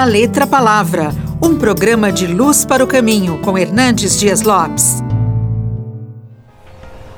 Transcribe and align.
da 0.00 0.04
Letra 0.06 0.46
Palavra, 0.46 1.10
um 1.42 1.58
programa 1.58 2.10
de 2.10 2.26
luz 2.26 2.64
para 2.64 2.82
o 2.82 2.86
caminho 2.86 3.38
com 3.42 3.58
Hernandes 3.58 4.18
Dias 4.18 4.40
Lopes. 4.40 5.02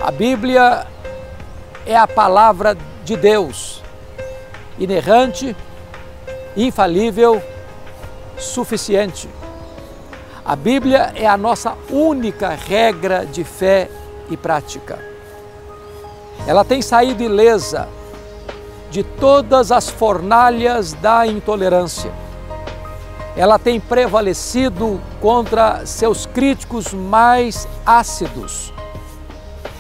A 0.01 0.11
Bíblia 0.11 0.85
é 1.87 1.97
a 1.97 2.09
palavra 2.09 2.77
de 3.05 3.17
Deus, 3.17 3.81
inerrante, 4.81 5.55
infalível, 6.57 7.41
suficiente. 8.37 9.29
A 10.45 10.57
Bíblia 10.57 11.13
é 11.15 11.29
a 11.29 11.37
nossa 11.37 11.75
única 11.89 12.49
regra 12.49 13.25
de 13.25 13.45
fé 13.45 13.89
e 14.29 14.37
prática. 14.37 14.99
Ela 16.49 16.65
tem 16.65 16.83
saído 16.83 17.23
ilesa 17.23 17.89
de 18.91 19.05
todas 19.05 19.71
as 19.71 19.89
fornalhas 19.89 20.95
da 20.95 21.25
intolerância. 21.25 22.22
Ela 23.37 23.59
tem 23.59 23.81
prevalecido 23.81 25.01
contra 25.21 25.87
seus 25.87 26.27
críticos 26.27 26.93
mais 26.93 27.67
ácidos. 27.85 28.73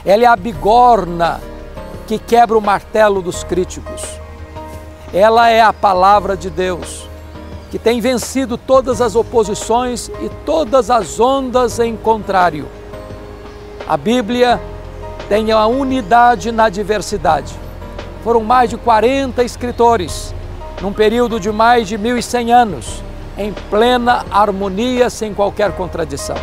Ela 0.04 0.24
é 0.24 0.26
a 0.26 0.36
bigorna 0.36 1.40
que 2.06 2.18
quebra 2.18 2.56
o 2.56 2.60
martelo 2.60 3.20
dos 3.20 3.44
críticos. 3.44 4.02
Ela 5.12 5.50
é 5.50 5.60
a 5.60 5.72
palavra 5.72 6.36
de 6.36 6.48
Deus, 6.48 7.08
que 7.70 7.78
tem 7.78 8.00
vencido 8.00 8.56
todas 8.56 9.00
as 9.00 9.14
oposições 9.14 10.08
e 10.20 10.30
todas 10.46 10.90
as 10.90 11.20
ondas 11.20 11.78
em 11.78 11.96
contrário. 11.96 12.66
A 13.86 13.96
Bíblia 13.96 14.60
tem 15.28 15.52
a 15.52 15.66
unidade 15.66 16.50
na 16.50 16.68
diversidade 16.68 17.62
foram 18.22 18.42
mais 18.42 18.70
de 18.70 18.76
40 18.76 19.42
escritores, 19.42 20.34
num 20.80 20.92
período 20.92 21.40
de 21.40 21.50
mais 21.50 21.88
de 21.88 21.98
1.100 21.98 22.50
anos, 22.50 23.02
em 23.36 23.52
plena 23.70 24.24
harmonia, 24.30 25.08
sem 25.08 25.32
qualquer 25.32 25.72
contradição. 25.72 26.36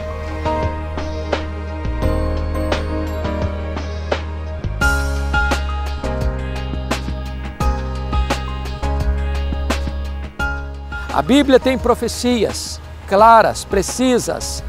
A 11.14 11.22
Bíblia 11.22 11.60
tem 11.60 11.78
profecias 11.78 12.80
claras, 13.08 13.66
precisas, 13.66 14.64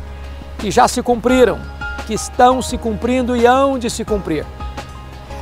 que 0.58 0.70
já 0.70 0.88
se 0.88 1.02
cumpriram, 1.02 1.58
que 2.06 2.14
estão 2.14 2.60
se 2.60 2.76
cumprindo 2.76 3.36
e 3.36 3.46
hão 3.46 3.78
de 3.78 3.88
se 3.88 4.04
cumprir 4.04 4.44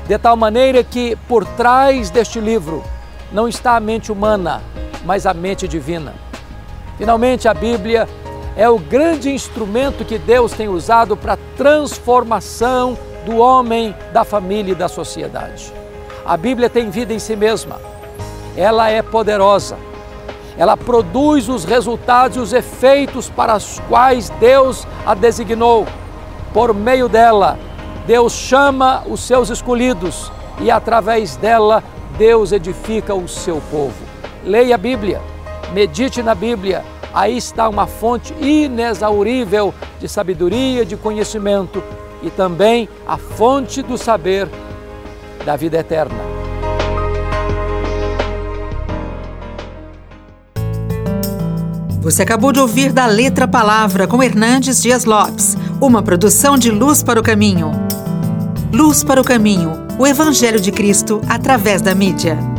de 0.09 0.17
tal 0.17 0.35
maneira 0.37 0.83
que 0.83 1.15
por 1.29 1.45
trás 1.45 2.09
deste 2.09 2.41
livro 2.41 2.83
não 3.31 3.47
está 3.47 3.77
a 3.77 3.81
mente 3.81 4.11
humana, 4.11 4.63
mas 5.05 5.27
a 5.27 5.35
mente 5.35 5.69
divina. 5.69 6.28
Finalmente, 6.99 7.47
a 7.47 7.55
Bíblia 7.55 8.09
é 8.57 8.69
o 8.69 8.77
grande 8.77 9.31
instrumento 9.31 10.05
que 10.05 10.19
Deus 10.19 10.53
tem 10.53 10.69
usado 10.69 11.17
para 11.17 11.35
a 11.35 11.39
transformação 11.57 12.99
do 13.25 13.37
homem, 13.37 13.95
da 14.13 14.25
família 14.25 14.73
e 14.73 14.75
da 14.75 14.89
sociedade. 14.89 15.73
A 16.27 16.37
Bíblia 16.37 16.69
tem 16.69 16.91
vida 16.91 17.15
em 17.15 17.21
si 17.21 17.37
mesma, 17.37 17.81
ela 18.57 18.91
é 18.91 19.01
poderosa, 19.01 19.79
ela 20.57 20.77
produz 20.77 21.49
os 21.49 21.65
resultados 21.65 22.37
e 22.37 22.41
os 22.41 22.53
efeitos 22.53 23.31
para 23.31 23.57
os 23.57 23.81
quais 23.89 24.29
Deus 24.41 24.85
a 25.07 25.15
designou. 25.15 25.87
Por 26.53 26.75
meio 26.75 27.09
dela, 27.09 27.57
Deus 28.09 28.33
chama 28.33 29.05
os 29.07 29.21
seus 29.21 29.51
escolhidos 29.51 30.33
e 30.61 30.69
através 30.69 31.37
dela 31.37 31.85
Deus 32.19 32.51
edifica 32.51 33.15
o 33.15 33.29
seu 33.29 33.63
povo. 33.71 33.95
Leia 34.45 34.75
a 34.75 34.79
Bíblia, 34.79 35.23
medite 35.73 36.23
na 36.23 36.35
Bíblia. 36.35 36.85
Aí 37.13 37.37
está 37.37 37.69
uma 37.69 37.87
fonte 37.87 38.35
inexaurível 38.41 39.75
de 39.99 40.09
sabedoria, 40.09 40.85
de 40.85 40.97
conhecimento 40.97 41.83
e 42.23 42.31
também 42.31 42.89
a 43.07 43.17
fonte 43.17 43.83
do 43.83 43.97
saber 43.97 44.49
da 45.45 45.57
vida 45.57 45.79
eterna. 45.79 46.39
Você 52.01 52.23
acabou 52.23 52.53
de 52.53 52.61
ouvir 52.61 52.93
da 52.93 53.07
Letra 53.07 53.47
Palavra 53.47 54.07
com 54.07 54.23
Hernandes 54.23 54.81
Dias 54.81 55.05
Lopes, 55.05 55.57
uma 55.81 56.03
produção 56.03 56.57
de 56.57 56.71
Luz 56.71 57.03
para 57.03 57.21
o 57.21 57.23
Caminho. 57.23 57.71
Luz 58.73 59.03
para 59.03 59.21
o 59.21 59.25
Caminho, 59.25 59.87
o 59.99 60.07
Evangelho 60.07 60.61
de 60.61 60.73
Cristo 60.73 61.21
através 61.29 61.83
da 61.83 61.95
mídia. 61.95 62.58